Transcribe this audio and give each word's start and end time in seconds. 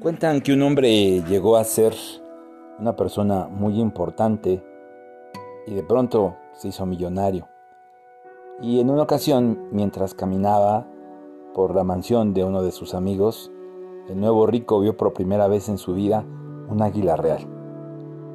Cuentan 0.00 0.40
que 0.40 0.54
un 0.54 0.62
hombre 0.62 1.22
llegó 1.24 1.58
a 1.58 1.64
ser 1.64 1.94
una 2.78 2.96
persona 2.96 3.48
muy 3.48 3.78
importante 3.78 4.64
y 5.66 5.74
de 5.74 5.82
pronto 5.82 6.36
se 6.54 6.68
hizo 6.68 6.86
millonario. 6.86 7.46
Y 8.62 8.80
en 8.80 8.88
una 8.88 9.02
ocasión, 9.02 9.68
mientras 9.72 10.14
caminaba 10.14 10.86
por 11.52 11.74
la 11.74 11.84
mansión 11.84 12.32
de 12.32 12.44
uno 12.44 12.62
de 12.62 12.72
sus 12.72 12.94
amigos, 12.94 13.52
el 14.08 14.18
nuevo 14.18 14.46
rico 14.46 14.80
vio 14.80 14.96
por 14.96 15.12
primera 15.12 15.48
vez 15.48 15.68
en 15.68 15.76
su 15.76 15.92
vida 15.92 16.24
un 16.70 16.80
águila 16.80 17.16
real. 17.16 17.46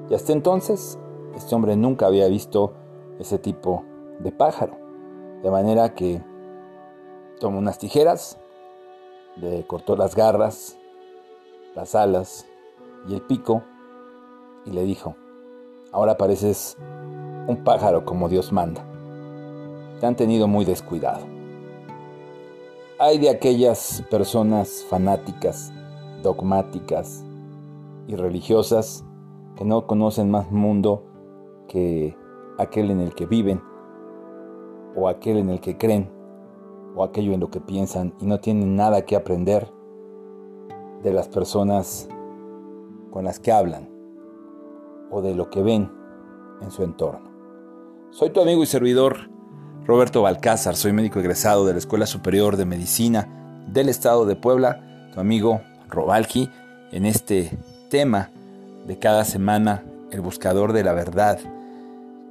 Y 0.08 0.14
hasta 0.14 0.34
entonces, 0.34 1.00
este 1.36 1.56
hombre 1.56 1.76
nunca 1.76 2.06
había 2.06 2.28
visto 2.28 2.74
ese 3.18 3.40
tipo 3.40 3.84
de 4.20 4.32
pájaro. 4.32 4.78
De 5.42 5.50
manera 5.50 5.96
que 5.96 6.22
tomó 7.40 7.58
unas 7.58 7.80
tijeras, 7.80 8.38
le 9.36 9.66
cortó 9.66 9.96
las 9.96 10.16
garras, 10.16 10.78
las 11.76 11.94
alas 11.94 12.48
y 13.08 13.14
el 13.14 13.22
pico 13.22 13.64
y 14.66 14.72
le 14.72 14.84
dijo, 14.84 15.16
ahora 15.92 16.18
pareces 16.18 16.78
un 17.48 17.64
pájaro 17.64 18.06
como 18.06 18.30
Dios 18.30 18.52
manda. 18.52 18.84
Te 20.00 20.06
han 20.06 20.16
tenido 20.16 20.48
muy 20.48 20.66
descuidado. 20.66 21.26
Hay 22.98 23.20
de 23.20 23.30
aquellas 23.30 24.04
personas 24.10 24.86
fanáticas, 24.90 25.72
dogmáticas 26.24 27.24
y 28.08 28.16
religiosas 28.16 29.04
que 29.56 29.66
no 29.66 29.86
conocen 29.86 30.32
más 30.32 30.50
mundo 30.52 31.04
que 31.68 32.18
aquel 32.58 32.90
en 32.92 33.02
el 33.02 33.14
que 33.14 33.26
viven, 33.26 33.62
o 34.96 35.10
aquel 35.10 35.38
en 35.38 35.50
el 35.50 35.60
que 35.60 35.78
creen, 35.78 36.10
o 36.96 37.04
aquello 37.04 37.34
en 37.34 37.42
lo 37.42 37.50
que 37.50 37.60
piensan 37.60 38.14
y 38.22 38.26
no 38.26 38.40
tienen 38.40 38.76
nada 38.76 39.04
que 39.04 39.18
aprender 39.18 39.75
de 41.06 41.14
las 41.14 41.28
personas 41.28 42.08
con 43.12 43.24
las 43.24 43.40
que 43.40 43.52
hablan 43.52 43.88
o 45.12 45.22
de 45.22 45.36
lo 45.36 45.52
que 45.52 45.62
ven 45.62 45.92
en 46.62 46.72
su 46.72 46.84
entorno. 46.84 47.30
Soy 48.10 48.32
tu 48.32 48.42
amigo 48.42 48.64
y 48.64 48.66
servidor 48.66 49.30
Roberto 49.86 50.24
Balcázar, 50.24 50.76
soy 50.76 50.94
médico 50.94 51.20
egresado 51.20 51.64
de 51.68 51.74
la 51.74 51.78
Escuela 51.78 52.08
Superior 52.08 52.58
de 52.58 52.66
Medicina 52.66 53.30
del 53.68 53.88
Estado 53.88 54.26
de 54.26 54.36
Puebla, 54.36 55.12
tu 55.14 55.20
amigo 55.20 55.62
Robalki, 55.90 56.50
en 56.92 57.06
este 57.06 57.56
tema 57.90 58.32
de 58.88 58.98
cada 58.98 59.26
semana, 59.26 59.84
el 60.10 60.22
buscador 60.22 60.74
de 60.74 60.84
la 60.84 60.94
verdad, 60.94 61.38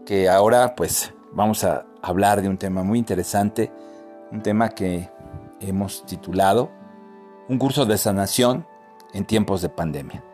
que 0.05 0.28
ahora 0.28 0.75
pues 0.75 1.14
vamos 1.33 1.62
a 1.62 1.86
hablar 2.03 2.42
de 2.42 2.48
un 2.48 2.59
tema 2.59 2.83
muy 2.83 2.98
interesante, 2.98 3.70
un 4.33 4.42
tema 4.42 4.70
que 4.70 5.09
hemos 5.61 6.05
titulado 6.06 6.70
un 7.48 7.59
curso 7.59 7.84
de 7.84 7.98
sanación 7.98 8.67
en 9.12 9.27
tiempos 9.27 9.61
de 9.61 9.69
pandemia. 9.69 10.25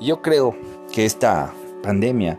yo 0.00 0.20
creo 0.20 0.56
que 0.92 1.04
esta 1.04 1.52
pandemia 1.82 2.38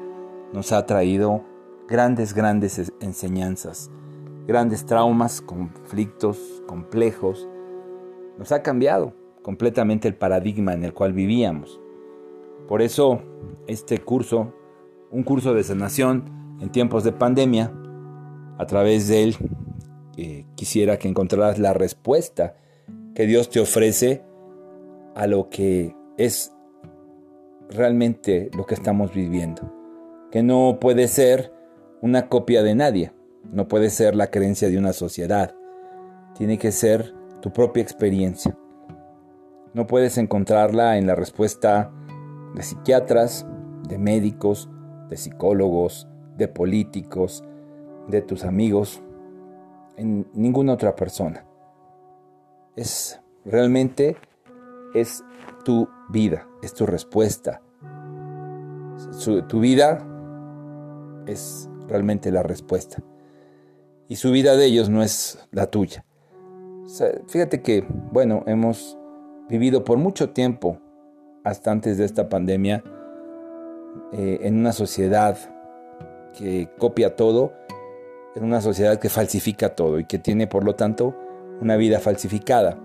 nos 0.51 0.73
ha 0.73 0.85
traído 0.85 1.43
grandes, 1.87 2.33
grandes 2.33 2.91
enseñanzas, 2.99 3.89
grandes 4.47 4.85
traumas, 4.85 5.39
conflictos 5.41 6.61
complejos. 6.67 7.47
Nos 8.37 8.51
ha 8.51 8.61
cambiado 8.61 9.13
completamente 9.41 10.07
el 10.07 10.15
paradigma 10.15 10.73
en 10.73 10.83
el 10.83 10.93
cual 10.93 11.13
vivíamos. 11.13 11.79
Por 12.67 12.81
eso 12.81 13.21
este 13.67 13.99
curso, 13.99 14.53
un 15.09 15.23
curso 15.23 15.53
de 15.53 15.63
sanación 15.63 16.57
en 16.59 16.69
tiempos 16.69 17.03
de 17.03 17.13
pandemia, 17.13 17.71
a 18.57 18.65
través 18.65 19.07
de 19.07 19.23
él 19.23 19.37
eh, 20.17 20.45
quisiera 20.55 20.97
que 20.97 21.07
encontraras 21.07 21.59
la 21.59 21.73
respuesta 21.73 22.57
que 23.15 23.25
Dios 23.25 23.49
te 23.49 23.61
ofrece 23.61 24.23
a 25.15 25.25
lo 25.25 25.49
que 25.49 25.95
es 26.17 26.53
realmente 27.69 28.51
lo 28.55 28.65
que 28.65 28.75
estamos 28.75 29.13
viviendo. 29.13 29.73
Que 30.31 30.43
no 30.43 30.77
puede 30.81 31.07
ser 31.07 31.53
una 32.01 32.27
copia 32.27 32.61
de 32.61 32.75
nadie, 32.75 33.13
no 33.51 33.69
puede 33.69 33.89
ser 33.89 34.15
la 34.15 34.27
creencia 34.27 34.69
de 34.69 34.77
una 34.77 34.91
sociedad, 34.91 35.55
tiene 36.37 36.57
que 36.57 36.73
ser 36.73 37.13
tu 37.41 37.53
propia 37.53 37.81
experiencia. 37.81 38.57
No 39.73 39.87
puedes 39.87 40.17
encontrarla 40.17 40.97
en 40.97 41.07
la 41.07 41.15
respuesta 41.15 41.91
de 42.53 42.63
psiquiatras, 42.63 43.47
de 43.87 43.97
médicos, 43.97 44.69
de 45.09 45.15
psicólogos, 45.15 46.07
de 46.37 46.49
políticos, 46.49 47.45
de 48.09 48.21
tus 48.21 48.43
amigos, 48.43 49.01
en 49.95 50.27
ninguna 50.33 50.73
otra 50.73 50.95
persona. 50.95 51.45
Es 52.75 53.21
realmente 53.45 54.17
es 54.93 55.23
tu 55.63 55.87
vida, 56.09 56.47
es 56.61 56.73
tu 56.73 56.85
respuesta. 56.85 57.61
tu 59.47 59.59
vida 59.59 59.99
es 61.27 61.69
realmente 61.87 62.31
la 62.31 62.43
respuesta. 62.43 63.03
Y 64.07 64.17
su 64.17 64.31
vida 64.31 64.55
de 64.55 64.65
ellos 64.65 64.89
no 64.89 65.01
es 65.03 65.39
la 65.51 65.67
tuya. 65.67 66.05
fíjate 67.27 67.61
que, 67.61 67.85
bueno, 68.11 68.43
hemos 68.45 68.97
vivido 69.49 69.83
por 69.83 69.97
mucho 69.97 70.29
tiempo, 70.29 70.79
hasta 71.43 71.71
antes 71.71 71.97
de 71.97 72.05
esta 72.05 72.29
pandemia, 72.29 72.83
eh, 74.13 74.39
en 74.41 74.57
una 74.57 74.71
sociedad 74.71 75.37
que 76.37 76.69
copia 76.77 77.15
todo, 77.15 77.53
en 78.35 78.43
una 78.43 78.61
sociedad 78.61 78.99
que 78.99 79.09
falsifica 79.09 79.75
todo 79.75 79.99
y 79.99 80.05
que 80.05 80.19
tiene, 80.19 80.47
por 80.47 80.63
lo 80.63 80.75
tanto, 80.75 81.15
una 81.61 81.75
vida 81.77 81.99
falsificada. 81.99 82.77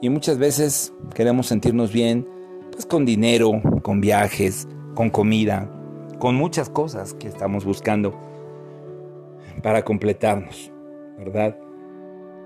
Y 0.00 0.10
muchas 0.10 0.38
veces 0.38 0.92
queremos 1.14 1.46
sentirnos 1.46 1.92
bien 1.92 2.28
pues 2.72 2.86
con 2.86 3.04
dinero, 3.04 3.62
con 3.82 4.00
viajes, 4.00 4.68
con 4.94 5.10
comida, 5.10 5.70
con 6.18 6.34
muchas 6.34 6.68
cosas 6.68 7.14
que 7.14 7.28
estamos 7.28 7.64
buscando 7.64 8.18
para 9.62 9.84
completarnos, 9.84 10.72
¿verdad? 11.18 11.56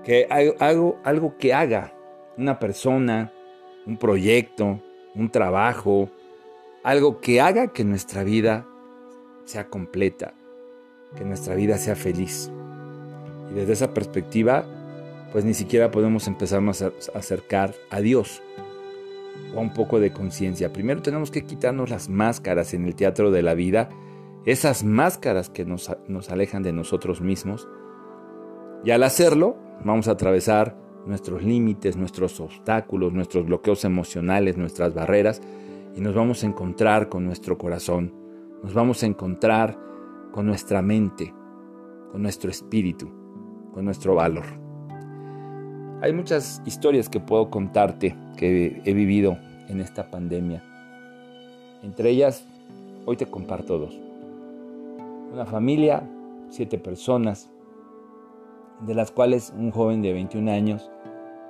Que 0.03 0.27
algo, 0.59 0.97
algo 1.03 1.37
que 1.37 1.53
haga 1.53 1.93
una 2.37 2.59
persona, 2.59 3.33
un 3.85 3.97
proyecto, 3.97 4.79
un 5.15 5.29
trabajo, 5.29 6.09
algo 6.83 7.19
que 7.19 7.41
haga 7.41 7.73
que 7.73 7.83
nuestra 7.83 8.23
vida 8.23 8.65
sea 9.45 9.67
completa, 9.67 10.33
que 11.17 11.25
nuestra 11.25 11.55
vida 11.55 11.77
sea 11.77 11.95
feliz. 11.95 12.51
Y 13.51 13.55
desde 13.55 13.73
esa 13.73 13.93
perspectiva, 13.93 14.65
pues 15.31 15.45
ni 15.45 15.53
siquiera 15.53 15.91
podemos 15.91 16.27
empezarnos 16.27 16.81
a 16.81 16.91
acercar 17.13 17.73
a 17.89 18.01
Dios 18.01 18.41
o 19.55 19.59
a 19.59 19.61
un 19.61 19.73
poco 19.73 19.99
de 19.99 20.11
conciencia. 20.11 20.73
Primero 20.73 21.01
tenemos 21.01 21.31
que 21.31 21.45
quitarnos 21.45 21.89
las 21.89 22.09
máscaras 22.09 22.73
en 22.73 22.85
el 22.85 22.95
teatro 22.95 23.31
de 23.31 23.41
la 23.41 23.53
vida, 23.53 23.89
esas 24.45 24.83
máscaras 24.83 25.49
que 25.49 25.65
nos, 25.65 25.91
nos 26.07 26.29
alejan 26.29 26.63
de 26.63 26.73
nosotros 26.73 27.21
mismos. 27.21 27.67
Y 28.83 28.91
al 28.91 29.03
hacerlo, 29.03 29.57
vamos 29.83 30.07
a 30.07 30.11
atravesar 30.11 30.77
nuestros 31.05 31.43
límites, 31.43 31.97
nuestros 31.97 32.39
obstáculos, 32.39 33.13
nuestros 33.13 33.45
bloqueos 33.45 33.83
emocionales, 33.85 34.57
nuestras 34.57 34.93
barreras, 34.93 35.41
y 35.95 36.01
nos 36.01 36.15
vamos 36.15 36.43
a 36.43 36.47
encontrar 36.47 37.09
con 37.09 37.25
nuestro 37.25 37.57
corazón, 37.57 38.13
nos 38.63 38.73
vamos 38.73 39.03
a 39.03 39.07
encontrar 39.07 39.77
con 40.31 40.45
nuestra 40.45 40.81
mente, 40.81 41.33
con 42.11 42.21
nuestro 42.21 42.49
espíritu, 42.49 43.11
con 43.73 43.85
nuestro 43.85 44.15
valor. 44.15 44.68
Hay 46.01 46.13
muchas 46.13 46.61
historias 46.65 47.09
que 47.09 47.19
puedo 47.19 47.49
contarte 47.49 48.15
que 48.37 48.81
he 48.85 48.93
vivido 48.93 49.37
en 49.67 49.81
esta 49.81 50.09
pandemia. 50.09 50.63
Entre 51.83 52.11
ellas, 52.11 52.47
hoy 53.05 53.17
te 53.17 53.25
comparto 53.25 53.77
dos. 53.77 53.99
Una 55.33 55.45
familia, 55.45 56.09
siete 56.47 56.77
personas, 56.77 57.49
de 58.87 58.93
las 58.93 59.11
cuales 59.11 59.53
un 59.57 59.71
joven 59.71 60.01
de 60.01 60.13
21 60.13 60.49
años 60.49 60.89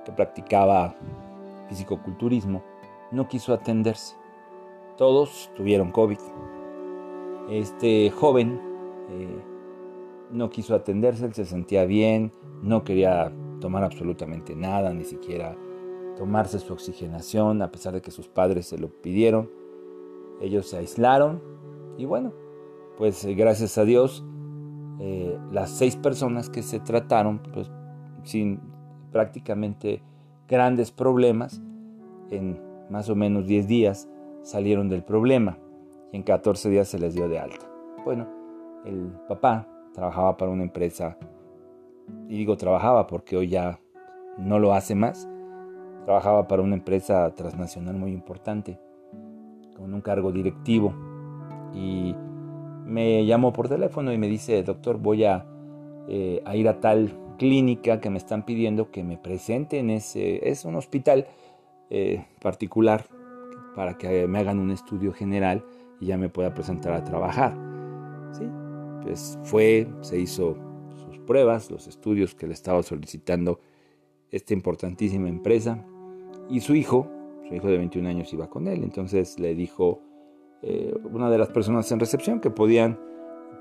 que 0.04 0.12
practicaba 0.12 0.96
fisicoculturismo 1.68 2.64
no 3.12 3.28
quiso 3.28 3.54
atenderse. 3.54 4.16
Todos 4.98 5.52
tuvieron 5.56 5.92
COVID. 5.92 6.18
Este 7.52 8.10
joven 8.10 8.60
eh, 9.12 9.44
no 10.32 10.50
quiso 10.50 10.74
atenderse, 10.74 11.26
él 11.26 11.36
se 11.36 11.46
sentía 11.46 11.86
bien, 11.86 12.32
no 12.64 12.84
quería 12.84 13.32
tomar 13.60 13.84
absolutamente 13.84 14.56
nada, 14.56 14.94
ni 14.94 15.04
siquiera 15.04 15.56
tomarse 16.18 16.60
su 16.60 16.74
oxigenación, 16.74 17.62
a 17.62 17.72
pesar 17.72 17.94
de 17.94 18.02
que 18.02 18.12
sus 18.12 18.28
padres 18.28 18.68
se 18.68 18.78
lo 18.78 18.90
pidieron. 18.90 19.50
Ellos 20.42 20.68
se 20.68 20.78
aislaron 20.78 21.42
y 21.98 22.06
bueno, 22.06 22.34
pues 22.98 23.24
eh, 23.26 23.34
gracias 23.34 23.78
a 23.78 23.86
Dios, 23.86 24.26
eh, 25.00 25.38
las 25.52 25.70
seis 25.70 25.96
personas 25.96 26.50
que 26.50 26.62
se 26.62 26.80
trataron, 26.80 27.42
pues 27.54 27.72
sin 28.24 28.60
prácticamente 29.12 30.02
grandes 30.48 30.92
problemas, 30.92 31.62
en 32.30 32.60
más 32.90 33.10
o 33.10 33.16
menos 33.16 33.48
10 33.48 33.68
días 33.68 34.10
salieron 34.42 34.90
del 34.90 35.04
problema 35.04 35.58
y 36.12 36.18
en 36.18 36.24
14 36.24 36.70
días 36.70 36.88
se 36.88 37.00
les 37.00 37.14
dio 37.14 37.28
de 37.28 37.40
alta. 37.40 37.66
Bueno, 38.04 38.28
el 38.86 39.12
papá 39.28 39.68
trabajaba 39.94 40.38
para 40.38 40.52
una 40.52 40.64
empresa 40.64 41.18
y 42.28 42.38
digo 42.38 42.58
trabajaba 42.58 43.08
porque 43.08 43.36
hoy 43.36 43.50
ya 43.50 43.80
no 44.38 44.60
lo 44.60 44.74
hace 44.74 44.96
más, 44.96 45.28
trabajaba 46.06 46.48
para 46.48 46.62
una 46.62 46.76
empresa 46.76 47.34
transnacional 47.36 47.96
muy 47.96 48.12
importante, 48.12 48.80
con 49.76 49.94
un 49.94 50.02
cargo 50.02 50.32
directivo. 50.32 50.94
Y 51.74 52.16
me 52.86 53.26
llamó 53.26 53.54
por 53.54 53.70
teléfono 53.70 54.12
y 54.12 54.18
me 54.18 54.28
dice, 54.28 54.64
doctor, 54.64 54.98
voy 54.98 55.26
a, 55.26 55.46
eh, 56.08 56.42
a 56.46 56.56
ir 56.56 56.68
a 56.68 56.80
tal 56.80 57.12
clínica 57.38 58.00
que 58.00 58.10
me 58.10 58.18
están 58.18 58.44
pidiendo 58.44 58.92
que 58.92 59.04
me 59.04 59.18
presente 59.18 59.80
en 59.80 59.90
ese, 59.90 60.50
es 60.50 60.66
un 60.66 60.76
hospital 60.76 61.28
eh, 61.90 62.26
particular 62.42 63.06
para 63.76 63.98
que 63.98 64.28
me 64.28 64.40
hagan 64.40 64.60
un 64.60 64.72
estudio 64.72 65.14
general 65.14 65.64
y 66.00 66.08
ya 66.08 66.18
me 66.18 66.30
pueda 66.30 66.54
presentar 66.54 66.94
a 66.94 67.04
trabajar. 67.04 67.56
¿Sí? 68.32 68.44
Pues 69.02 69.40
fue, 69.44 69.88
se 70.02 70.20
hizo 70.20 70.58
pruebas, 71.30 71.70
los 71.70 71.86
estudios 71.86 72.34
que 72.34 72.48
le 72.48 72.54
estaba 72.54 72.82
solicitando 72.82 73.60
esta 74.32 74.56
importantísima 74.56 75.30
empresa 75.30 75.86
y 76.50 76.60
su 76.62 76.74
hijo, 76.74 77.08
su 77.48 77.54
hijo 77.54 77.68
de 77.68 77.78
21 77.78 78.10
años 78.10 78.34
iba 78.34 78.50
con 78.50 78.68
él, 78.68 78.84
entonces 78.84 79.38
le 79.38 79.54
dijo 79.54 80.02
eh, 80.64 80.92
una 81.04 81.30
de 81.30 81.38
las 81.38 81.50
personas 81.50 81.92
en 81.92 82.00
recepción 82.00 82.40
que 82.40 82.50
podían, 82.50 83.00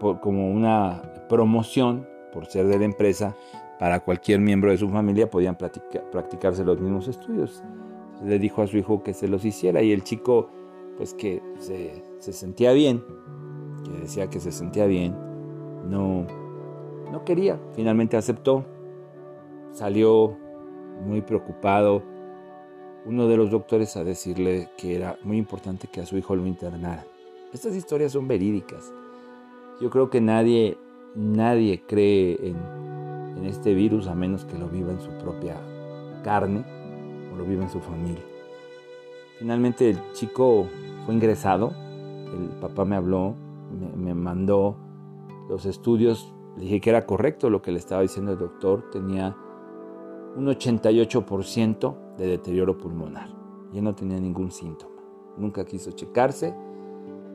como 0.01 0.51
una 0.51 1.27
promoción 1.29 2.09
por 2.33 2.47
ser 2.47 2.69
de 2.69 2.79
la 2.79 2.87
empresa, 2.87 3.37
para 3.79 4.01
cualquier 4.01 4.41
miembro 4.41 4.71
de 4.71 4.79
su 4.79 4.89
familia 4.89 5.29
podían 5.29 5.59
practicarse 5.59 6.65
los 6.65 6.81
mismos 6.81 7.07
estudios. 7.07 7.63
Le 8.25 8.39
dijo 8.39 8.63
a 8.63 8.67
su 8.67 8.79
hijo 8.79 9.03
que 9.03 9.13
se 9.13 9.29
los 9.29 9.45
hiciera 9.45 9.83
y 9.83 9.93
el 9.93 10.05
chico 10.05 10.49
pues 10.97 11.13
que 11.13 11.43
se, 11.59 12.03
se 12.19 12.33
sentía 12.33 12.73
bien, 12.73 13.05
que 13.85 14.01
decía 14.01 14.31
que 14.31 14.41
se 14.41 14.53
sentía 14.53 14.87
bien, 14.87 15.15
no, 15.87 16.27
no 17.11 17.25
quería, 17.25 17.59
finalmente 17.75 18.17
aceptó, 18.17 18.65
salió 19.73 20.37
muy 21.05 21.23
preocupado 21.23 22.03
uno 23.07 23.27
de 23.29 23.37
los 23.37 23.51
doctores 23.51 23.97
a 23.97 24.05
decirle 24.05 24.69
que 24.77 24.97
era 24.97 25.19
muy 25.23 25.39
importante 25.39 25.89
que 25.89 26.01
a 26.01 26.07
su 26.07 26.17
hijo 26.19 26.37
lo 26.37 26.47
internara. 26.47 27.07
Estas 27.53 27.75
historias 27.75 28.13
son 28.13 28.29
verídicas. 28.29 28.93
Yo 29.81 29.89
creo 29.89 30.11
que 30.11 30.21
nadie, 30.21 30.77
nadie 31.15 31.83
cree 31.87 32.37
en, 32.43 32.57
en 33.39 33.45
este 33.47 33.73
virus 33.73 34.09
a 34.09 34.15
menos 34.15 34.45
que 34.45 34.59
lo 34.59 34.69
viva 34.69 34.91
en 34.91 35.01
su 35.01 35.11
propia 35.19 35.57
carne 36.23 36.65
o 37.33 37.37
lo 37.37 37.45
viva 37.45 37.63
en 37.63 37.71
su 37.71 37.81
familia. 37.81 38.23
Finalmente 39.39 39.91
el 39.91 39.99
chico 40.13 40.67
fue 41.07 41.15
ingresado, 41.15 41.73
el 42.33 42.49
papá 42.61 42.85
me 42.85 42.97
habló, 42.97 43.35
me, 43.97 44.13
mandó 44.15 44.77
los 45.49 45.65
estudios, 45.65 46.35
le 46.59 46.65
dije 46.65 46.81
que 46.81 46.91
era 46.91 47.07
correcto 47.07 47.51
lo 47.51 47.63
que 47.63 47.71
le 47.71 47.79
estaba 47.79 48.03
diciendo 48.03 48.33
el 48.33 48.39
doctor, 48.39 48.91
tenía 48.91 49.37
un 50.35 50.47
88% 50.47 52.17
de 52.17 52.27
deterioro 52.27 52.77
pulmonar. 52.77 53.29
Ya 53.73 53.81
no 53.81 53.95
tenía 53.95 54.19
ningún 54.19 54.51
síntoma. 54.51 55.01
Nunca 55.37 55.65
quiso 55.65 55.93
checarse. 55.93 56.53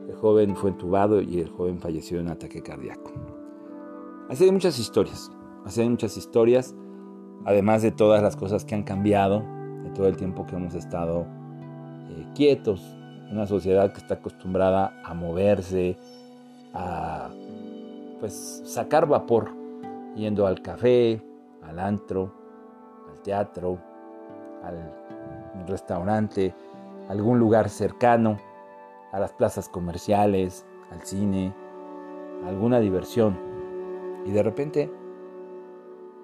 El 0.06 0.14
joven 0.16 0.54
fue 0.54 0.70
entubado 0.70 1.22
y 1.22 1.40
el 1.40 1.48
joven 1.48 1.80
falleció 1.80 2.18
de 2.18 2.24
un 2.24 2.30
ataque 2.30 2.62
cardíaco. 2.62 3.12
Así 4.28 4.44
hay 4.44 4.52
muchas 4.52 4.78
historias. 4.78 5.30
Así 5.64 5.80
hay 5.80 5.88
muchas 5.88 6.18
historias. 6.18 6.74
Además 7.46 7.80
de 7.80 7.92
todas 7.92 8.22
las 8.22 8.36
cosas 8.36 8.66
que 8.66 8.74
han 8.74 8.82
cambiado, 8.82 9.42
de 9.84 9.90
todo 9.94 10.06
el 10.06 10.16
tiempo 10.18 10.44
que 10.46 10.56
hemos 10.56 10.74
estado 10.74 11.26
eh, 12.10 12.26
quietos. 12.34 12.82
Una 13.32 13.46
sociedad 13.46 13.90
que 13.90 14.00
está 14.00 14.14
acostumbrada 14.14 15.00
a 15.02 15.14
moverse, 15.14 15.96
a 16.74 17.30
pues 18.24 18.62
sacar 18.64 19.06
vapor, 19.06 19.50
yendo 20.14 20.46
al 20.46 20.62
café, 20.62 21.22
al 21.60 21.78
antro, 21.78 22.32
al 23.10 23.20
teatro, 23.20 23.78
al 24.62 25.66
restaurante, 25.68 26.54
algún 27.10 27.38
lugar 27.38 27.68
cercano, 27.68 28.38
a 29.12 29.20
las 29.20 29.34
plazas 29.34 29.68
comerciales, 29.68 30.64
al 30.90 31.02
cine, 31.02 31.54
alguna 32.46 32.80
diversión. 32.80 33.38
Y 34.24 34.30
de 34.30 34.42
repente 34.42 34.90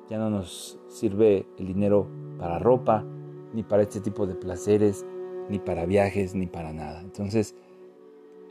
ya 0.09 0.17
no 0.17 0.31
nos 0.31 0.79
sirve 0.89 1.47
el 1.59 1.67
dinero 1.67 2.07
para 2.39 2.59
ropa, 2.59 3.05
ni 3.53 3.63
para 3.63 3.83
este 3.83 4.01
tipo 4.01 4.27
de 4.27 4.37
placeres, 4.37 5.05
ni 5.51 5.59
para 5.59 5.85
viajes, 5.85 6.35
ni 6.35 6.47
para 6.47 6.73
nada. 6.73 7.03
Entonces, 7.03 7.55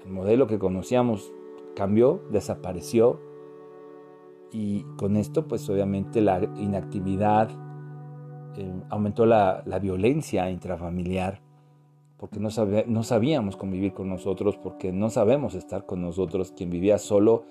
el 0.06 0.12
modelo 0.12 0.46
que 0.46 0.60
conocíamos 0.60 1.34
cambió, 1.75 2.22
desapareció, 2.30 3.28
y 4.51 4.84
con 4.98 5.16
esto, 5.16 5.48
pues 5.48 5.69
obviamente 5.69 6.22
la 6.22 6.42
inactividad, 6.57 7.50
eh, 8.57 8.74
aumentó 8.90 9.25
la, 9.25 9.63
violencia 9.81 10.50
intrafamiliar, 10.50 11.42
porque 12.18 12.40
no, 12.40 12.50
no 12.88 13.04
sabíamos 13.04 13.56
convivir 13.56 13.94
con 13.94 14.10
nosotros, 14.10 14.57
porque 14.57 14.92
no 14.92 15.10
sabemos 15.10 15.56
estar 15.56 15.86
con 15.86 16.01
nosotros. 16.01 16.51
Quien 16.56 16.69
vivía 16.69 16.98
solo, 16.98 17.46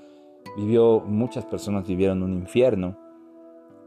vivió, 0.57 1.01
muchas 1.01 1.47
personas 1.47 1.87
vivieron 1.87 2.23
un 2.23 2.35
infierno, 2.35 2.97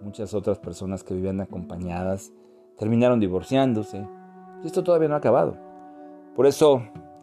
muchas 0.02 0.34
otras 0.34 0.58
personas 0.60 1.04
que 1.04 1.14
vivían 1.14 1.42
acompañadas 1.42 2.34
terminaron 2.78 3.20
divorciándose. 3.20 4.08
Y 4.64 4.68
esto 4.68 4.84
todavía 4.84 5.10
no 5.10 5.16
ha 5.16 5.20
acabado. 5.20 5.58
Por 6.36 6.48
eso, 6.48 6.82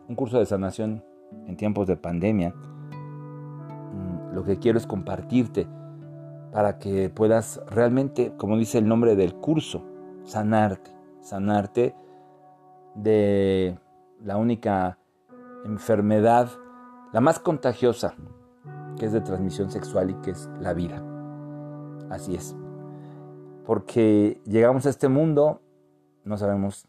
un 0.08 0.14
curso 0.14 0.38
de 0.38 0.46
sanación 0.46 1.02
en 1.46 1.56
tiempos 1.56 1.86
de 1.86 1.96
pandemia, 1.96 2.54
lo 4.38 4.44
que 4.44 4.60
quiero 4.60 4.78
es 4.78 4.86
compartirte 4.86 5.66
para 6.52 6.78
que 6.78 7.10
puedas 7.10 7.60
realmente, 7.66 8.32
como 8.36 8.56
dice 8.56 8.78
el 8.78 8.86
nombre 8.86 9.16
del 9.16 9.34
curso, 9.34 9.82
sanarte, 10.22 10.92
sanarte 11.20 11.96
de 12.94 13.76
la 14.22 14.36
única 14.36 14.96
enfermedad, 15.64 16.50
la 17.12 17.20
más 17.20 17.40
contagiosa, 17.40 18.14
que 18.96 19.06
es 19.06 19.12
de 19.12 19.22
transmisión 19.22 19.72
sexual 19.72 20.10
y 20.10 20.14
que 20.22 20.30
es 20.30 20.48
la 20.60 20.72
vida. 20.72 21.02
Así 22.08 22.36
es. 22.36 22.54
Porque 23.66 24.40
llegamos 24.44 24.86
a 24.86 24.90
este 24.90 25.08
mundo, 25.08 25.62
no 26.22 26.36
sabemos 26.36 26.86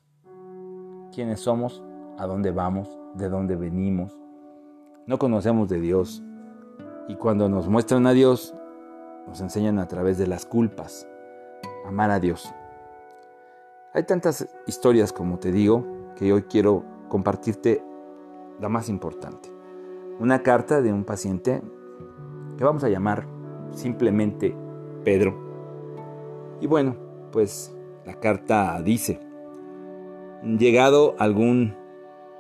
quiénes 1.12 1.40
somos, 1.40 1.84
a 2.20 2.28
dónde 2.28 2.52
vamos, 2.52 2.88
de 3.16 3.28
dónde 3.28 3.56
venimos. 3.56 4.16
No 5.08 5.18
conocemos 5.18 5.68
de 5.68 5.82
Dios. 5.82 6.24
Y 7.10 7.16
cuando 7.16 7.50
nos 7.50 7.68
muestran 7.68 8.06
a 8.06 8.14
Dios, 8.14 8.54
nos 9.26 9.42
enseñan 9.42 9.80
a 9.80 9.88
través 9.88 10.20
de 10.20 10.28
las 10.28 10.46
culpas, 10.46 11.08
amar 11.84 12.12
a 12.12 12.20
Dios. 12.20 12.54
Hay 13.96 14.04
tantas 14.04 14.48
historias, 14.68 15.12
como 15.12 15.40
te 15.40 15.52
digo, 15.52 15.88
que 16.16 16.32
hoy 16.32 16.44
quiero 16.44 16.86
compartirte 17.10 17.84
la 18.60 18.70
más 18.70 18.90
importante. 18.90 19.50
Una 20.20 20.44
carta 20.44 20.84
de 20.84 20.94
un 20.94 21.04
paciente 21.04 21.64
que 22.60 22.64
vamos 22.64 22.84
a 22.84 22.90
llamar 22.90 23.26
simplemente 23.72 24.56
Pedro. 25.04 25.36
Y 26.62 26.68
bueno, 26.68 26.96
pues 27.32 27.76
la 28.06 28.20
carta 28.20 28.80
dice, 28.84 29.20
llegado 30.44 31.16
a 31.18 31.24
algún 31.24 31.76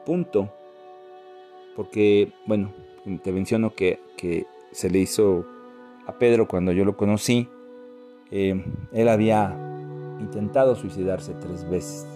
punto, 0.05 0.53
porque, 1.75 2.33
bueno, 2.45 2.71
te 3.23 3.31
menciono 3.31 3.73
que, 3.73 3.99
que 4.15 4.45
se 4.71 4.89
le 4.89 4.99
hizo 4.99 5.45
a 6.05 6.17
Pedro 6.17 6.47
cuando 6.47 6.71
yo 6.71 6.85
lo 6.85 6.97
conocí, 6.97 7.49
eh, 8.31 8.63
él 8.91 9.09
había 9.09 9.55
intentado 10.19 10.75
suicidarse 10.75 11.33
tres 11.33 11.69
veces. 11.69 12.07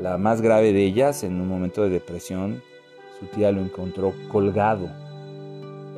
La 0.00 0.18
más 0.18 0.40
grave 0.40 0.72
de 0.72 0.84
ellas, 0.84 1.22
en 1.22 1.40
un 1.40 1.48
momento 1.48 1.82
de 1.82 1.90
depresión, 1.90 2.62
su 3.18 3.26
tía 3.26 3.52
lo 3.52 3.60
encontró 3.60 4.12
colgado. 4.30 4.88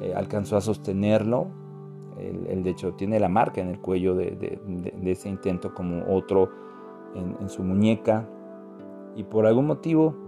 Eh, 0.02 0.12
alcanzó 0.14 0.56
a 0.56 0.60
sostenerlo. 0.60 1.48
Él, 2.18 2.62
de 2.62 2.70
hecho 2.70 2.94
tiene 2.94 3.20
la 3.20 3.28
marca 3.28 3.60
en 3.60 3.68
el 3.68 3.78
cuello 3.78 4.14
de, 4.14 4.58
ese 5.04 5.28
intento 5.28 5.74
como 5.74 6.04
otro 6.14 6.50
en, 7.14 7.36
en 7.40 7.48
su 7.48 7.62
muñeca. 7.62 8.28
Y 9.16 9.24
por 9.24 9.46
algún 9.46 9.66
motivo 9.66 10.25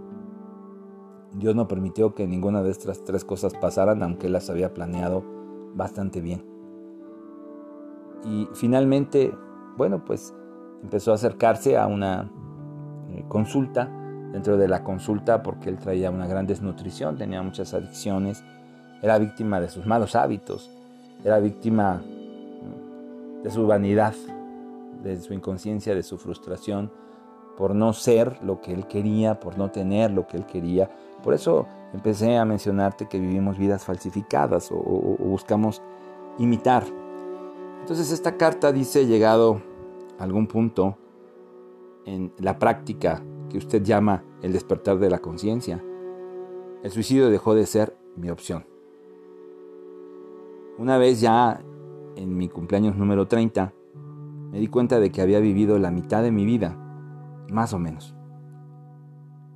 Dios 1.33 1.55
no 1.55 1.67
permitió 1.67 2.15
que 2.15 2.27
ninguna 2.27 2.63
de 2.63 2.71
estas 2.71 3.03
tres 3.03 3.23
cosas 3.23 3.53
pasaran, 3.53 4.01
aunque 4.03 4.27
él 4.27 4.33
las 4.33 4.49
había 4.49 4.73
planeado 4.73 5.23
bastante 5.75 6.21
bien. 6.21 6.43
Y 8.25 8.47
finalmente, 8.53 9.33
bueno, 9.77 10.03
pues 10.03 10.33
empezó 10.81 11.11
a 11.11 11.15
acercarse 11.15 11.77
a 11.77 11.87
una 11.87 12.31
eh, 13.09 13.23
consulta. 13.27 13.95
Dentro 14.31 14.57
de 14.57 14.67
la 14.67 14.83
consulta, 14.83 15.41
porque 15.41 15.69
él 15.69 15.79
traía 15.79 16.11
una 16.11 16.27
gran 16.27 16.45
desnutrición, 16.45 17.17
tenía 17.17 17.41
muchas 17.41 17.73
adicciones, 17.73 18.43
era 19.01 19.17
víctima 19.17 19.59
de 19.59 19.69
sus 19.69 19.87
malos 19.87 20.15
hábitos, 20.15 20.69
era 21.23 21.39
víctima 21.39 21.95
mm, 21.95 23.41
de 23.41 23.49
su 23.49 23.65
vanidad, 23.65 24.13
de 25.01 25.19
su 25.19 25.33
inconsciencia, 25.33 25.95
de 25.95 26.03
su 26.03 26.19
frustración 26.19 26.91
por 27.59 27.75
no 27.75 27.93
ser 27.93 28.41
lo 28.41 28.59
que 28.59 28.73
él 28.73 28.87
quería, 28.87 29.39
por 29.39 29.59
no 29.59 29.69
tener 29.69 30.09
lo 30.09 30.25
que 30.25 30.37
él 30.37 30.47
quería. 30.47 30.89
Por 31.21 31.35
eso 31.35 31.67
empecé 31.93 32.37
a 32.37 32.45
mencionarte 32.45 33.07
que 33.07 33.19
vivimos 33.19 33.59
vidas 33.59 33.83
falsificadas 33.83 34.71
o, 34.71 34.75
buscamos 35.19 35.83
imitar 36.39 36.83
entonces 37.81 38.11
esta 38.11 38.37
carta 38.37 38.71
dice, 38.71 39.07
llegado 39.07 39.61
a 40.19 40.23
algún 40.23 40.47
punto 40.47 40.97
en 42.05 42.31
la 42.37 42.59
práctica 42.59 43.23
que 43.49 43.57
usted 43.57 43.83
llama 43.83 44.23
el 44.41 44.53
despertar 44.53 44.99
de 44.99 45.09
la 45.09 45.19
conciencia, 45.19 45.83
el 46.83 46.91
suicidio 46.91 47.29
dejó 47.29 47.55
de 47.55 47.65
ser 47.65 47.95
mi 48.15 48.29
opción. 48.29 48.65
Una 50.77 50.97
vez 50.97 51.19
ya 51.19 51.61
en 52.15 52.37
mi 52.37 52.47
cumpleaños 52.47 52.95
número 52.95 53.27
30, 53.27 53.73
me 54.51 54.59
di 54.59 54.67
cuenta 54.67 54.99
de 54.99 55.11
que 55.11 55.21
había 55.21 55.39
vivido 55.39 55.79
la 55.79 55.91
mitad 55.91 56.21
de 56.21 56.31
mi 56.31 56.45
vida, 56.45 56.77
más 57.51 57.73
o 57.73 57.79
menos. 57.79 58.15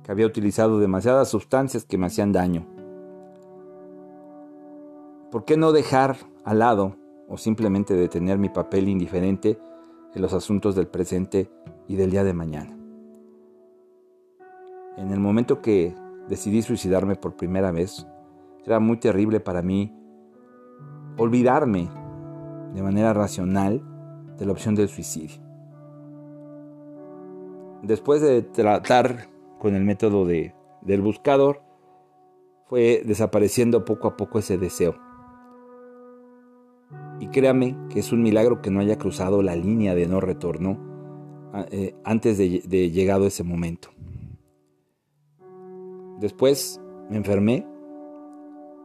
Que 0.02 0.12
había 0.12 0.26
utilizado 0.26 0.78
demasiadas 0.78 1.28
sustancias 1.28 1.84
que 1.84 1.98
me 1.98 2.06
hacían 2.06 2.32
daño. 2.32 2.66
¿Por 5.30 5.44
qué 5.44 5.56
no 5.56 5.72
dejar 5.72 6.16
al 6.44 6.60
lado 6.60 6.96
o 7.28 7.38
simplemente 7.38 7.94
detener 7.94 8.38
mi 8.38 8.48
papel 8.48 8.88
indiferente 8.88 9.58
en 10.14 10.22
los 10.22 10.32
asuntos 10.32 10.74
del 10.74 10.86
presente 10.86 11.50
y 11.88 11.96
del 11.96 12.10
día 12.10 12.24
de 12.24 12.34
mañana? 12.34 12.76
En 14.96 15.10
el 15.10 15.18
momento 15.18 15.60
que 15.60 15.94
decidí 16.28 16.62
suicidarme 16.62 17.16
por 17.16 17.34
primera 17.34 17.72
vez, 17.72 18.06
era 18.64 18.78
muy 18.78 18.98
terrible 18.98 19.40
para 19.40 19.62
mí 19.62 19.92
olvidarme 21.16 21.88
de 22.74 22.82
manera 22.82 23.12
racional 23.12 23.82
de 24.38 24.46
la 24.46 24.52
opción 24.52 24.74
del 24.74 24.88
suicidio. 24.88 25.43
Después 27.84 28.22
de 28.22 28.40
tratar 28.40 29.28
con 29.58 29.74
el 29.74 29.84
método 29.84 30.24
de, 30.24 30.54
del 30.80 31.02
buscador, 31.02 31.60
fue 32.66 33.02
desapareciendo 33.04 33.84
poco 33.84 34.08
a 34.08 34.16
poco 34.16 34.38
ese 34.38 34.56
deseo. 34.56 34.94
Y 37.20 37.28
créame 37.28 37.76
que 37.90 38.00
es 38.00 38.10
un 38.10 38.22
milagro 38.22 38.62
que 38.62 38.70
no 38.70 38.80
haya 38.80 38.96
cruzado 38.96 39.42
la 39.42 39.54
línea 39.54 39.94
de 39.94 40.06
no 40.06 40.20
retorno 40.20 40.78
eh, 41.70 41.94
antes 42.04 42.38
de, 42.38 42.62
de 42.66 42.90
llegado 42.90 43.26
ese 43.26 43.44
momento. 43.44 43.90
Después 46.20 46.80
me 47.10 47.18
enfermé. 47.18 47.66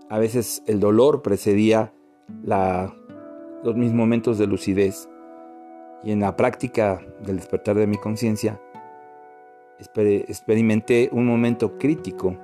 A 0.10 0.20
veces 0.20 0.62
el 0.68 0.82
dolor 0.82 1.22
precedía 1.22 1.94
los 3.64 3.76
mis 3.78 3.94
momentos 3.94 4.38
de 4.38 4.48
lucidez 4.48 5.08
y 6.04 6.12
en 6.12 6.20
la 6.20 6.36
práctica 6.36 7.02
del 7.22 7.38
despertar 7.38 7.78
de 7.78 7.88
mi 7.88 7.98
conciencia 7.98 8.60
experimenté 9.80 11.10
un 11.12 11.26
momento 11.26 11.78
crítico 11.78 12.36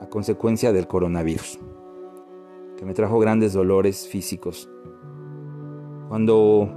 a 0.00 0.06
consecuencia 0.06 0.72
del 0.72 0.86
coronavirus, 0.86 1.58
que 2.76 2.84
me 2.84 2.94
trajo 2.94 3.18
grandes 3.18 3.52
dolores 3.52 4.08
físicos. 4.08 4.68
Cuando 6.08 6.68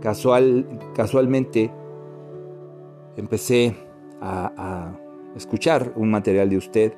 casual, 0.00 0.66
casualmente 0.94 1.72
empecé 3.16 3.74
a, 4.20 4.52
a 4.56 5.36
escuchar 5.36 5.92
un 5.96 6.10
material 6.10 6.48
de 6.48 6.56
usted 6.56 6.94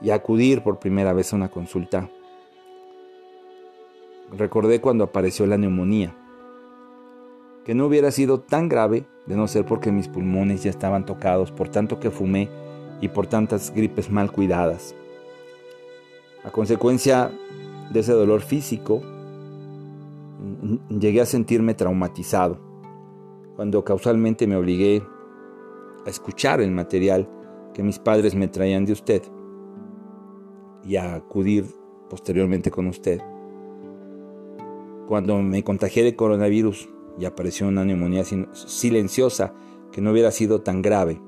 y 0.00 0.10
a 0.10 0.16
acudir 0.16 0.62
por 0.62 0.78
primera 0.78 1.12
vez 1.12 1.32
a 1.32 1.36
una 1.36 1.50
consulta, 1.50 2.10
recordé 4.32 4.80
cuando 4.80 5.04
apareció 5.04 5.46
la 5.46 5.58
neumonía 5.58 6.16
que 7.64 7.74
no 7.74 7.86
hubiera 7.86 8.10
sido 8.10 8.40
tan 8.40 8.68
grave 8.68 9.06
de 9.26 9.36
no 9.36 9.48
ser 9.48 9.64
porque 9.64 9.90
mis 9.90 10.08
pulmones 10.08 10.62
ya 10.62 10.70
estaban 10.70 11.06
tocados 11.06 11.50
por 11.50 11.68
tanto 11.68 11.98
que 11.98 12.10
fumé 12.10 12.48
y 13.00 13.08
por 13.08 13.26
tantas 13.26 13.72
gripes 13.74 14.10
mal 14.10 14.30
cuidadas. 14.30 14.94
A 16.44 16.50
consecuencia 16.50 17.30
de 17.90 18.00
ese 18.00 18.12
dolor 18.12 18.42
físico, 18.42 19.02
llegué 20.88 21.20
a 21.20 21.26
sentirme 21.26 21.74
traumatizado, 21.74 22.58
cuando 23.56 23.84
causalmente 23.84 24.46
me 24.46 24.56
obligué 24.56 25.02
a 26.06 26.10
escuchar 26.10 26.60
el 26.60 26.70
material 26.70 27.28
que 27.72 27.82
mis 27.82 27.98
padres 27.98 28.34
me 28.34 28.48
traían 28.48 28.84
de 28.84 28.92
usted 28.92 29.22
y 30.84 30.96
a 30.96 31.14
acudir 31.14 31.66
posteriormente 32.10 32.70
con 32.70 32.86
usted. 32.86 33.20
Cuando 35.08 35.40
me 35.42 35.62
contagié 35.62 36.02
de 36.04 36.16
coronavirus, 36.16 36.88
y 37.18 37.24
apareció 37.24 37.68
una 37.68 37.84
neumonía 37.84 38.24
silenciosa 38.24 39.52
que 39.92 40.00
no 40.00 40.10
hubiera 40.10 40.30
sido 40.30 40.62
tan 40.62 40.82
grave. 40.82 41.20